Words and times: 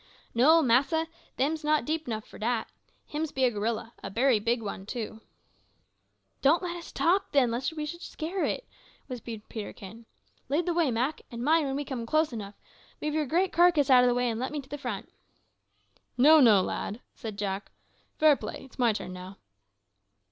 "No, 0.33 0.63
massa, 0.63 1.05
them's 1.37 1.63
not 1.63 1.85
deep 1.85 2.07
'nuff 2.07 2.25
for 2.25 2.39
dat. 2.39 2.67
Hims 3.05 3.31
be 3.31 3.43
a 3.45 3.51
gorilla 3.51 3.93
a 4.01 4.09
bery 4.09 4.39
big 4.39 4.59
one, 4.63 4.87
too." 4.87 5.21
"Don't 6.41 6.63
let 6.63 6.75
us 6.75 6.91
talk 6.91 7.31
then, 7.33 7.51
lest 7.51 7.73
we 7.73 7.85
should 7.85 8.01
scare 8.01 8.43
it," 8.43 8.67
whispered 9.05 9.47
Peterkin. 9.47 10.07
"Lead 10.49 10.65
the 10.65 10.73
way, 10.73 10.89
Mak; 10.89 11.21
and 11.29 11.43
mind, 11.43 11.67
when 11.67 11.75
we 11.75 11.85
come 11.85 12.07
close 12.07 12.33
enough, 12.33 12.55
move 12.99 13.13
your 13.13 13.27
great 13.27 13.53
carcass 13.53 13.91
out 13.91 14.03
of 14.03 14.07
the 14.07 14.15
way 14.15 14.27
and 14.27 14.39
let 14.39 14.51
me 14.51 14.59
to 14.61 14.69
the 14.69 14.79
front." 14.79 15.07
"No, 16.17 16.39
no, 16.39 16.61
lad," 16.63 17.01
said 17.13 17.37
Jack. 17.37 17.71
"Fair 18.17 18.35
play. 18.35 18.65
It's 18.65 18.79
my 18.79 18.93
turn 18.93 19.13
now." 19.13 19.37